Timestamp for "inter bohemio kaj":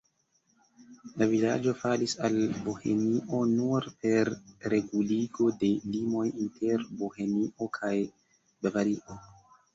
6.47-7.95